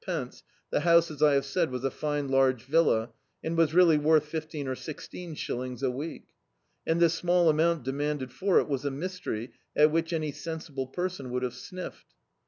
—the 0.71 0.79
house, 0.79 1.11
as 1.11 1.21
I 1.21 1.35
have 1.35 1.45
said, 1.45 1.69
was 1.69 1.83
a 1.83 1.91
fine 1.91 2.27
large 2.27 2.63
villa, 2.63 3.11
and 3.43 3.55
was 3.55 3.75
really 3.75 3.99
worth 3.99 4.25
fifteen 4.25 4.67
or 4.67 4.73
sixteen 4.73 5.35
shillings 5.35 5.83
a 5.83 5.91
week; 5.91 6.29
and 6.87 6.99
this 6.99 7.13
small 7.13 7.49
amount 7.51 7.83
demanded 7.83 8.31
for 8.31 8.57
it, 8.59 8.67
was 8.67 8.83
a 8.83 8.89
mystery 8.89 9.51
at 9.75 9.91
which 9.91 10.11
any 10.11 10.31
sensible 10.31 10.87
person 10.87 11.29
would 11.29 11.43
have 11.43 11.53
sniffed. 11.53 12.15